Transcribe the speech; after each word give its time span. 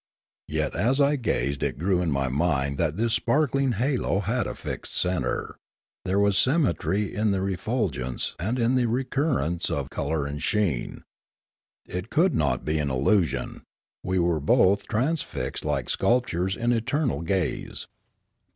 Yet 0.47 0.75
as 0.75 0.99
I 0.99 1.15
gazed 1.15 1.61
it 1.61 1.77
grew 1.77 2.01
in 2.01 2.09
my 2.09 2.27
mind 2.27 2.79
that 2.79 2.97
this 2.97 3.13
sparkling 3.13 3.73
halo 3.73 4.21
had 4.21 4.47
a 4.47 4.55
fixed 4.55 4.97
centre; 4.97 5.59
there 6.05 6.17
was 6.17 6.39
symmetry 6.39 7.13
in 7.13 7.29
the 7.29 7.39
refulgence 7.39 8.33
and 8.39 8.57
in 8.57 8.73
the 8.73 8.87
recurrence 8.87 9.69
of 9.69 9.91
colour 9.91 10.25
and 10.25 10.41
sheen. 10.41 11.03
It 11.87 12.09
could 12.09 12.33
not 12.33 12.65
be 12.65 12.79
illusion; 12.79 13.61
we 14.01 14.17
were 14.17 14.39
both 14.39 14.87
transfixed 14.87 15.63
like 15.65 15.87
sculptures 15.87 16.55
in 16.55 16.71
eternal 16.71 17.21
gaze. 17.21 17.85